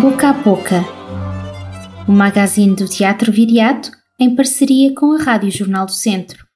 Boca 0.00 0.30
a 0.30 0.32
Boca, 0.32 0.80
o 2.08 2.12
magazine 2.12 2.74
do 2.74 2.88
Teatro 2.88 3.30
Viriato 3.30 3.92
em 4.18 4.34
parceria 4.34 4.92
com 4.94 5.12
a 5.12 5.22
Rádio 5.22 5.50
Jornal 5.50 5.86
do 5.86 5.92
Centro. 5.92 6.46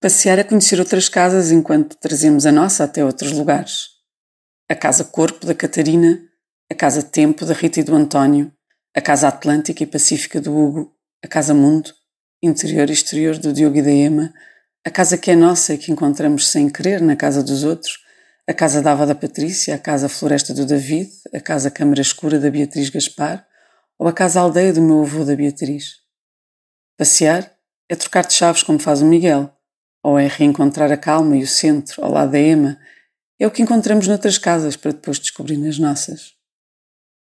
Passear 0.00 0.38
é 0.38 0.44
conhecer 0.44 0.80
outras 0.80 1.08
casas 1.08 1.52
enquanto 1.52 1.96
trazemos 1.96 2.44
a 2.44 2.50
nossa 2.50 2.84
até 2.84 3.04
outros 3.04 3.32
lugares. 3.32 3.90
A 4.68 4.74
Casa 4.74 5.04
Corpo 5.04 5.46
da 5.46 5.54
Catarina, 5.54 6.20
a 6.70 6.74
Casa 6.74 7.02
Tempo 7.02 7.44
da 7.44 7.54
Rita 7.54 7.80
e 7.80 7.84
do 7.84 7.94
António, 7.94 8.52
a 8.94 9.00
Casa 9.00 9.28
Atlântica 9.28 9.84
e 9.84 9.86
Pacífica 9.86 10.40
do 10.40 10.56
Hugo, 10.56 10.92
a 11.24 11.28
Casa 11.28 11.54
Mundo, 11.54 11.92
interior 12.42 12.90
e 12.90 12.92
exterior 12.92 13.38
do 13.38 13.52
Diogo 13.52 13.76
e 13.76 13.82
da 13.82 13.92
Ema, 13.92 14.34
a 14.84 14.90
casa 14.90 15.16
que 15.16 15.30
é 15.30 15.36
nossa 15.36 15.74
e 15.74 15.78
que 15.78 15.92
encontramos 15.92 16.48
sem 16.48 16.68
querer 16.68 17.00
na 17.00 17.16
casa 17.16 17.42
dos 17.42 17.64
outros, 17.64 18.05
a 18.48 18.54
casa 18.54 18.80
da 18.80 18.92
Ava 18.92 19.04
da 19.04 19.14
Patrícia, 19.14 19.74
a 19.74 19.78
casa 19.78 20.08
Floresta 20.08 20.54
do 20.54 20.64
David, 20.64 21.10
a 21.34 21.40
casa 21.40 21.68
Câmara 21.68 22.00
Escura 22.00 22.38
da 22.38 22.48
Beatriz 22.48 22.88
Gaspar 22.90 23.44
ou 23.98 24.06
a 24.06 24.12
casa 24.12 24.40
Aldeia 24.40 24.72
do 24.72 24.80
meu 24.80 25.02
avô 25.02 25.24
da 25.24 25.34
Beatriz. 25.34 25.96
Passear 26.96 27.52
é 27.88 27.96
trocar 27.96 28.24
de 28.24 28.34
chaves 28.34 28.62
como 28.62 28.78
faz 28.78 29.02
o 29.02 29.04
Miguel, 29.04 29.52
ou 30.00 30.16
é 30.16 30.28
reencontrar 30.28 30.92
a 30.92 30.96
calma 30.96 31.36
e 31.36 31.42
o 31.42 31.46
centro 31.46 32.04
ao 32.04 32.12
lado 32.12 32.32
da 32.32 32.38
Ema. 32.38 32.78
É 33.38 33.46
o 33.46 33.50
que 33.50 33.62
encontramos 33.62 34.06
noutras 34.06 34.38
casas 34.38 34.76
para 34.76 34.92
depois 34.92 35.18
descobrir 35.18 35.56
nas 35.56 35.78
nossas. 35.78 36.34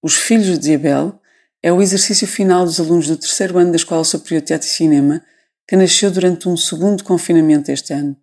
Os 0.00 0.14
Filhos 0.14 0.58
de 0.58 0.72
Abel 0.72 1.20
é 1.60 1.72
o 1.72 1.82
exercício 1.82 2.28
final 2.28 2.64
dos 2.64 2.78
alunos 2.78 3.08
do 3.08 3.16
terceiro 3.16 3.58
ano 3.58 3.70
da 3.70 3.76
Escola 3.76 4.04
Superior 4.04 4.40
de 4.40 4.46
Teatro 4.48 4.68
e 4.68 4.70
Cinema 4.70 5.24
que 5.66 5.76
nasceu 5.76 6.12
durante 6.12 6.48
um 6.48 6.56
segundo 6.56 7.02
confinamento 7.02 7.72
este 7.72 7.92
ano 7.92 8.21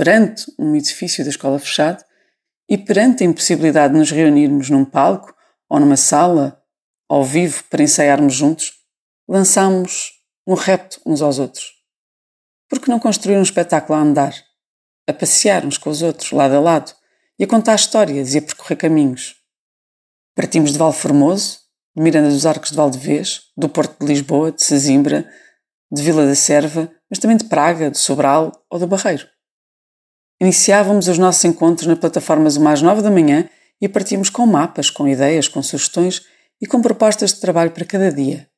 perante 0.00 0.50
um 0.58 0.74
edifício 0.74 1.22
da 1.22 1.28
escola 1.28 1.58
fechado 1.58 2.02
e 2.66 2.78
perante 2.78 3.22
a 3.22 3.26
impossibilidade 3.26 3.92
de 3.92 3.98
nos 3.98 4.10
reunirmos 4.10 4.70
num 4.70 4.82
palco 4.82 5.34
ou 5.68 5.78
numa 5.78 5.98
sala 5.98 6.58
ao 7.06 7.22
vivo 7.22 7.62
para 7.64 7.82
ensaiarmos 7.82 8.32
juntos, 8.32 8.72
lançámos 9.28 10.12
um 10.46 10.54
repto 10.54 11.02
uns 11.04 11.20
aos 11.20 11.38
outros. 11.38 11.72
Por 12.66 12.80
que 12.80 12.88
não 12.88 12.98
construir 12.98 13.36
um 13.36 13.42
espetáculo 13.42 13.98
a 13.98 14.00
andar, 14.00 14.34
a 15.06 15.12
passear 15.12 15.66
uns 15.66 15.76
com 15.76 15.90
os 15.90 16.00
outros, 16.00 16.32
lado 16.32 16.54
a 16.54 16.60
lado, 16.60 16.94
e 17.38 17.44
a 17.44 17.46
contar 17.46 17.74
histórias 17.74 18.32
e 18.32 18.38
a 18.38 18.42
percorrer 18.42 18.76
caminhos? 18.76 19.34
Partimos 20.34 20.72
de 20.72 20.78
Valformoso, 20.78 21.58
de 21.94 22.02
Miranda 22.02 22.30
dos 22.30 22.46
Arcos 22.46 22.70
de 22.70 22.76
Valdevez, 22.76 23.42
do 23.54 23.68
Porto 23.68 24.00
de 24.00 24.06
Lisboa, 24.06 24.50
de 24.50 24.64
Sesimbra, 24.64 25.30
de 25.92 26.02
Vila 26.02 26.24
da 26.24 26.34
Serva, 26.34 26.90
mas 27.10 27.18
também 27.18 27.36
de 27.36 27.44
Praga, 27.44 27.90
de 27.90 27.98
Sobral 27.98 28.50
ou 28.70 28.78
do 28.78 28.86
Barreiro. 28.86 29.28
Iniciávamos 30.40 31.06
os 31.06 31.18
nossos 31.18 31.44
encontros 31.44 31.86
na 31.86 31.96
plataforma 31.96 32.48
Zoom 32.48 32.66
às 32.66 32.80
nove 32.80 33.02
da 33.02 33.10
manhã 33.10 33.48
e 33.80 33.88
partíamos 33.88 34.30
com 34.30 34.46
mapas, 34.46 34.88
com 34.88 35.06
ideias, 35.06 35.48
com 35.48 35.62
sugestões 35.62 36.22
e 36.60 36.66
com 36.66 36.80
propostas 36.80 37.34
de 37.34 37.40
trabalho 37.40 37.70
para 37.70 37.84
cada 37.84 38.10
dia. 38.10 38.48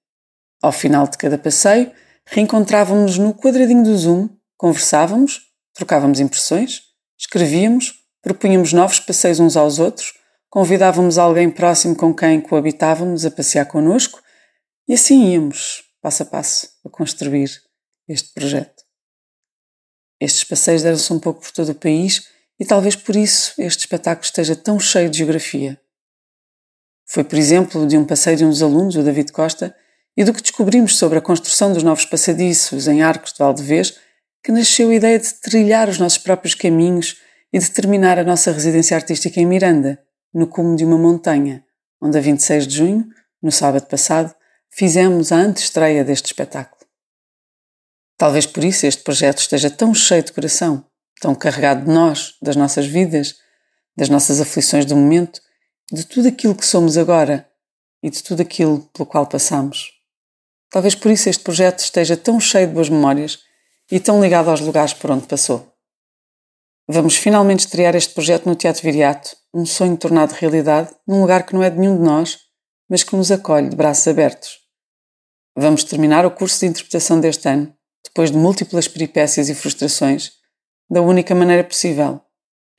Ao 0.62 0.70
final 0.70 1.08
de 1.08 1.18
cada 1.18 1.36
passeio, 1.36 1.90
reencontrávamos-nos 2.26 3.18
no 3.18 3.34
quadradinho 3.34 3.82
do 3.82 3.96
Zoom, 3.96 4.28
conversávamos, 4.56 5.40
trocávamos 5.74 6.20
impressões, 6.20 6.82
escrevíamos, 7.18 7.94
propunhamos 8.22 8.72
novos 8.72 9.00
passeios 9.00 9.40
uns 9.40 9.56
aos 9.56 9.80
outros, 9.80 10.14
convidávamos 10.48 11.18
alguém 11.18 11.50
próximo 11.50 11.96
com 11.96 12.14
quem 12.14 12.40
coabitávamos 12.40 13.26
a 13.26 13.30
passear 13.30 13.66
connosco 13.66 14.20
e 14.86 14.94
assim 14.94 15.32
íamos, 15.32 15.82
passo 16.00 16.22
a 16.22 16.26
passo, 16.26 16.68
a 16.84 16.88
construir 16.88 17.50
este 18.08 18.32
projeto. 18.32 18.81
Estes 20.22 20.44
passeios 20.44 20.84
deram-se 20.84 21.12
um 21.12 21.18
pouco 21.18 21.40
por 21.40 21.50
todo 21.50 21.70
o 21.70 21.74
país 21.74 22.28
e 22.60 22.64
talvez 22.64 22.94
por 22.94 23.16
isso 23.16 23.54
este 23.58 23.80
espetáculo 23.80 24.24
esteja 24.24 24.54
tão 24.54 24.78
cheio 24.78 25.10
de 25.10 25.18
geografia. 25.18 25.80
Foi, 27.04 27.24
por 27.24 27.36
exemplo, 27.36 27.84
de 27.88 27.98
um 27.98 28.04
passeio 28.04 28.36
de 28.36 28.44
um 28.44 28.48
dos 28.48 28.62
alunos, 28.62 28.94
o 28.94 29.02
David 29.02 29.32
Costa, 29.32 29.74
e 30.16 30.22
do 30.22 30.32
que 30.32 30.40
descobrimos 30.40 30.96
sobre 30.96 31.18
a 31.18 31.20
construção 31.20 31.72
dos 31.72 31.82
novos 31.82 32.04
passadiços 32.04 32.86
em 32.86 33.02
Arcos 33.02 33.32
de 33.32 33.38
Valdevez, 33.40 33.98
que 34.44 34.52
nasceu 34.52 34.90
a 34.90 34.94
ideia 34.94 35.18
de 35.18 35.34
trilhar 35.40 35.88
os 35.88 35.98
nossos 35.98 36.18
próprios 36.18 36.54
caminhos 36.54 37.16
e 37.52 37.58
de 37.58 37.70
terminar 37.72 38.16
a 38.16 38.24
nossa 38.24 38.52
residência 38.52 38.96
artística 38.96 39.40
em 39.40 39.46
Miranda, 39.46 40.00
no 40.32 40.46
cume 40.46 40.76
de 40.76 40.84
uma 40.84 40.96
montanha, 40.96 41.64
onde 42.00 42.16
a 42.16 42.20
26 42.20 42.68
de 42.68 42.76
junho, 42.76 43.08
no 43.42 43.50
sábado 43.50 43.88
passado, 43.88 44.32
fizemos 44.70 45.32
a 45.32 45.36
antestreia 45.36 46.04
deste 46.04 46.26
espetáculo. 46.26 46.81
Talvez 48.22 48.46
por 48.46 48.62
isso 48.62 48.86
este 48.86 49.02
projeto 49.02 49.40
esteja 49.40 49.68
tão 49.68 49.92
cheio 49.92 50.22
de 50.22 50.30
coração, 50.30 50.84
tão 51.20 51.34
carregado 51.34 51.84
de 51.84 51.90
nós, 51.90 52.36
das 52.40 52.54
nossas 52.54 52.86
vidas, 52.86 53.34
das 53.96 54.08
nossas 54.08 54.40
aflições 54.40 54.84
do 54.84 54.94
momento, 54.94 55.40
de 55.90 56.04
tudo 56.04 56.28
aquilo 56.28 56.54
que 56.54 56.64
somos 56.64 56.96
agora 56.96 57.50
e 58.00 58.08
de 58.08 58.22
tudo 58.22 58.40
aquilo 58.40 58.88
pelo 58.94 59.06
qual 59.06 59.26
passamos. 59.26 59.90
Talvez 60.70 60.94
por 60.94 61.10
isso 61.10 61.28
este 61.28 61.42
projeto 61.42 61.80
esteja 61.80 62.16
tão 62.16 62.38
cheio 62.38 62.68
de 62.68 62.74
boas 62.74 62.88
memórias 62.88 63.40
e 63.90 63.98
tão 63.98 64.22
ligado 64.22 64.50
aos 64.50 64.60
lugares 64.60 64.94
por 64.94 65.10
onde 65.10 65.26
passou. 65.26 65.74
Vamos 66.86 67.16
finalmente 67.16 67.66
estrear 67.66 67.96
este 67.96 68.14
projeto 68.14 68.48
no 68.48 68.54
Teatro 68.54 68.84
Viriato, 68.84 69.36
um 69.52 69.66
sonho 69.66 69.96
tornado 69.96 70.30
realidade 70.30 70.94
num 71.08 71.22
lugar 71.22 71.44
que 71.44 71.54
não 71.54 71.62
é 71.64 71.70
de 71.70 71.76
nenhum 71.76 71.96
de 71.96 72.04
nós, 72.04 72.38
mas 72.88 73.02
que 73.02 73.16
nos 73.16 73.32
acolhe 73.32 73.68
de 73.68 73.74
braços 73.74 74.06
abertos. 74.06 74.60
Vamos 75.56 75.82
terminar 75.82 76.24
o 76.24 76.30
curso 76.30 76.60
de 76.60 76.66
interpretação 76.66 77.18
deste 77.18 77.48
ano 77.48 77.74
depois 78.04 78.30
de 78.30 78.36
múltiplas 78.36 78.88
peripécias 78.88 79.48
e 79.48 79.54
frustrações, 79.54 80.32
da 80.90 81.00
única 81.00 81.34
maneira 81.34 81.64
possível, 81.64 82.20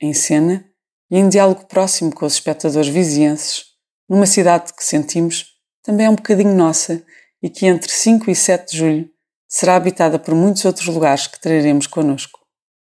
em 0.00 0.12
cena 0.12 0.64
e 1.10 1.18
em 1.18 1.28
diálogo 1.28 1.66
próximo 1.66 2.14
com 2.14 2.26
os 2.26 2.34
espectadores 2.34 2.88
vizienses, 2.88 3.64
numa 4.08 4.26
cidade 4.26 4.72
que 4.72 4.84
sentimos 4.84 5.54
também 5.82 6.06
é 6.06 6.10
um 6.10 6.14
bocadinho 6.14 6.54
nossa 6.54 7.04
e 7.42 7.50
que 7.50 7.66
entre 7.66 7.90
5 7.90 8.30
e 8.30 8.34
7 8.34 8.70
de 8.70 8.78
julho 8.78 9.10
será 9.48 9.76
habitada 9.76 10.18
por 10.18 10.34
muitos 10.34 10.64
outros 10.64 10.86
lugares 10.86 11.26
que 11.26 11.38
traremos 11.38 11.86
connosco. 11.86 12.40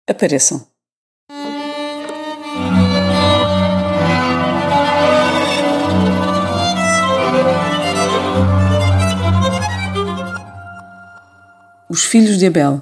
Apareçam! 0.07 0.68
Os 11.99 12.05
Filhos 12.05 12.37
de 12.37 12.45
Abel, 12.45 12.81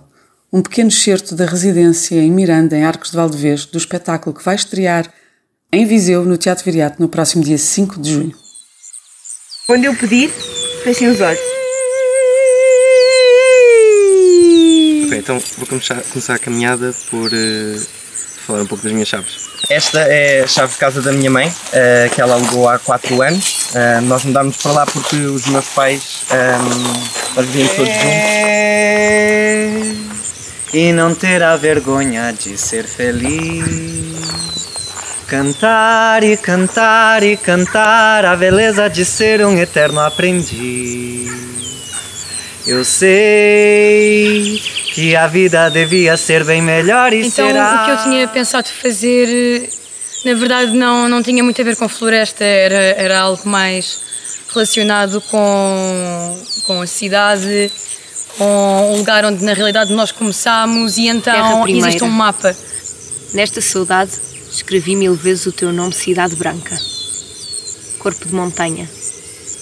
um 0.54 0.62
pequeno 0.62 0.90
excerto 0.90 1.34
da 1.34 1.48
residência 1.48 2.22
em 2.22 2.30
Miranda, 2.30 2.78
em 2.78 2.86
Arcos 2.86 3.10
de 3.10 3.18
Valdevez, 3.18 3.66
do 3.66 3.76
espetáculo 3.76 4.36
que 4.36 4.46
vai 4.46 4.54
estrear 4.54 5.12
em 5.72 5.88
Viseu, 5.88 6.24
no 6.24 6.38
Teatro 6.38 6.64
Viriato, 6.64 7.02
no 7.02 7.10
próximo 7.10 7.44
dia 7.44 7.58
5 7.58 8.00
de 8.00 8.12
junho. 8.14 8.36
Quando 9.66 9.86
eu 9.86 9.96
pedir, 9.96 10.30
fechem 10.84 11.08
os 11.10 11.20
olhos. 11.20 11.40
Ok, 15.08 15.18
então 15.18 15.42
vou 15.58 15.66
começar, 15.66 16.00
começar 16.04 16.36
a 16.36 16.40
caminhada 16.40 16.94
por 17.10 17.34
uh, 17.34 17.88
falar 18.46 18.62
um 18.62 18.68
pouco 18.68 18.84
das 18.84 18.94
minhas 18.94 19.08
chaves. 19.08 19.48
Esta 19.68 20.00
é 20.02 20.44
a 20.44 20.48
chave 20.48 20.74
de 20.74 20.78
casa 20.78 21.02
da 21.02 21.12
minha 21.12 21.32
mãe, 21.32 21.48
uh, 21.48 22.14
que 22.14 22.22
ela 22.22 22.36
alugou 22.36 22.70
há 22.70 22.78
4 22.78 23.20
anos. 23.24 23.72
Uh, 23.72 24.02
nós 24.04 24.24
mudámos 24.24 24.58
para 24.58 24.72
lá 24.74 24.86
porque 24.86 25.16
os 25.16 25.48
meus 25.48 25.66
pais, 25.70 26.24
um, 26.30 26.36
ehm, 26.36 27.27
nós 27.38 27.46
todos 27.76 27.94
juntos 27.94 28.18
e 30.74 30.92
não 30.92 31.14
terá 31.14 31.56
vergonha 31.56 32.34
de 32.34 32.58
ser 32.58 32.86
feliz. 32.86 34.18
Cantar 35.28 36.24
e 36.24 36.36
cantar 36.36 37.22
e 37.22 37.38
cantar 37.38 38.26
a 38.26 38.36
beleza 38.36 38.90
de 38.90 39.06
ser 39.06 39.46
um 39.46 39.56
eterno 39.58 40.00
aprendiz. 40.00 41.30
Eu 42.66 42.84
sei 42.84 44.60
que 44.96 45.16
a 45.16 45.28
vida 45.28 45.70
devia 45.70 46.18
ser 46.18 46.44
bem 46.44 46.62
melhor 46.62 47.14
e 47.14 47.20
então, 47.20 47.48
será. 47.48 47.50
Então, 47.50 47.84
o 47.84 47.86
que 47.86 47.92
eu 47.92 47.98
tinha 48.12 48.28
pensado 48.28 48.68
fazer, 48.70 49.70
na 50.26 50.34
verdade, 50.34 50.72
não, 50.72 51.08
não 51.08 51.22
tinha 51.22 51.44
muito 51.44 51.62
a 51.62 51.64
ver 51.64 51.76
com 51.76 51.88
floresta, 51.88 52.44
era, 52.44 52.76
era 52.76 53.20
algo 53.20 53.48
mais 53.48 54.08
relacionado 54.58 55.22
com, 55.22 56.44
com 56.66 56.82
a 56.82 56.88
cidade 56.88 57.72
com 58.38 58.94
um 58.94 58.98
lugar 58.98 59.24
onde 59.24 59.44
na 59.44 59.54
realidade 59.54 59.94
nós 59.94 60.12
começámos 60.12 60.98
e 60.98 61.08
então 61.08 61.68
existe 61.68 62.04
um 62.04 62.10
mapa. 62.10 62.56
Nesta 63.34 63.62
saudade 63.62 64.12
escrevi 64.52 64.96
mil 64.96 65.14
vezes 65.14 65.46
o 65.46 65.52
teu 65.52 65.72
nome 65.72 65.94
Cidade 65.94 66.36
Branca. 66.36 66.76
Corpo 68.00 68.26
de 68.26 68.34
montanha, 68.34 68.90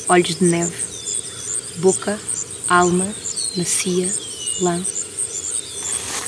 olhos 0.08 0.36
de 0.36 0.46
neve, 0.46 0.74
boca, 1.78 2.18
alma, 2.70 3.08
macia, 3.58 4.10
lã. 4.62 4.82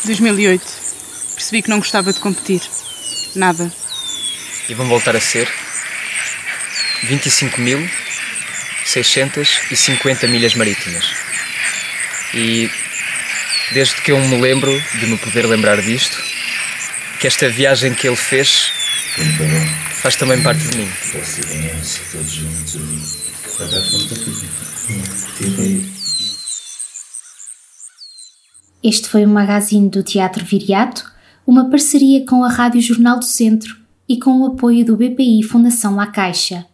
2008. 0.05 0.65
Percebi 1.35 1.61
que 1.61 1.69
não 1.69 1.79
gostava 1.79 2.11
de 2.11 2.19
competir. 2.19 2.61
Nada. 3.35 3.71
E 4.67 4.73
vão 4.73 4.87
voltar 4.87 5.15
a 5.15 5.21
ser 5.21 5.47
25.650 8.87 10.27
milhas 10.29 10.55
marítimas. 10.55 11.03
E 12.33 12.69
desde 13.73 14.01
que 14.01 14.11
eu 14.11 14.19
me 14.19 14.39
lembro 14.39 14.71
de 14.99 15.07
me 15.07 15.17
poder 15.17 15.45
lembrar 15.45 15.81
disto, 15.81 16.17
que 17.19 17.27
esta 17.27 17.49
viagem 17.49 17.93
que 17.93 18.07
ele 18.07 18.15
fez 18.15 18.71
faz 19.95 20.15
também 20.15 20.41
parte 20.41 20.61
de 20.61 20.77
mim. 20.77 20.89
Este 28.83 29.09
foi 29.09 29.25
o 29.25 29.27
magazine 29.27 29.89
do 29.89 30.03
Teatro 30.03 30.45
Viriato, 30.45 31.11
uma 31.45 31.69
parceria 31.69 32.25
com 32.25 32.43
a 32.43 32.49
Rádio 32.49 32.81
Jornal 32.81 33.19
do 33.19 33.25
Centro 33.25 33.75
e 34.07 34.17
com 34.17 34.39
o 34.41 34.45
apoio 34.45 34.85
do 34.85 34.95
BPI 34.95 35.43
Fundação 35.43 35.95
La 35.95 36.07
Caixa. 36.07 36.65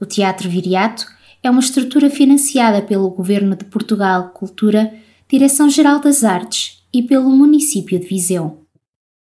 O 0.00 0.06
Teatro 0.06 0.48
Viriato 0.48 1.15
é 1.46 1.50
uma 1.50 1.60
estrutura 1.60 2.10
financiada 2.10 2.82
pelo 2.82 3.08
Governo 3.08 3.54
de 3.54 3.64
Portugal 3.64 4.30
Cultura, 4.30 4.92
Direção-Geral 5.28 6.00
das 6.00 6.24
Artes 6.24 6.82
e 6.92 7.02
pelo 7.02 7.30
município 7.30 7.98
de 8.00 8.06
Viseu. 8.06 8.65